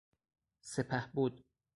[0.71, 1.33] سپهبد